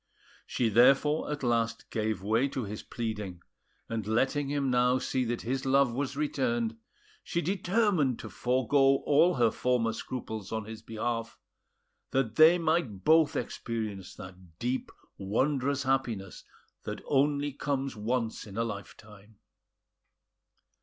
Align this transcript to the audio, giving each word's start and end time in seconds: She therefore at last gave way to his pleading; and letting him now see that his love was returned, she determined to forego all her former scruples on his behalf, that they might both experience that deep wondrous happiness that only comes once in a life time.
She 0.47 0.69
therefore 0.69 1.31
at 1.31 1.43
last 1.43 1.91
gave 1.91 2.23
way 2.23 2.47
to 2.47 2.63
his 2.63 2.81
pleading; 2.81 3.43
and 3.87 4.07
letting 4.07 4.49
him 4.49 4.71
now 4.71 4.97
see 4.97 5.23
that 5.25 5.43
his 5.43 5.63
love 5.63 5.93
was 5.93 6.17
returned, 6.17 6.75
she 7.23 7.39
determined 7.39 8.17
to 8.17 8.27
forego 8.31 9.03
all 9.05 9.35
her 9.35 9.51
former 9.51 9.93
scruples 9.93 10.51
on 10.51 10.65
his 10.65 10.81
behalf, 10.81 11.37
that 12.09 12.33
they 12.35 12.57
might 12.57 13.03
both 13.03 13.35
experience 13.35 14.15
that 14.15 14.57
deep 14.57 14.91
wondrous 15.19 15.83
happiness 15.83 16.45
that 16.81 17.03
only 17.05 17.53
comes 17.53 17.95
once 17.95 18.47
in 18.47 18.57
a 18.57 18.63
life 18.63 18.97
time. 18.97 19.37